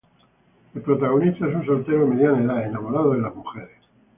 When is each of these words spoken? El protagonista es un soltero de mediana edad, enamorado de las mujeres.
El 0.73 0.81
protagonista 0.81 1.47
es 1.47 1.53
un 1.53 1.63
soltero 1.63 1.99
de 1.99 2.07
mediana 2.07 2.41
edad, 2.59 2.65
enamorado 2.69 3.13
de 3.13 3.21
las 3.21 3.35
mujeres. 3.35 3.77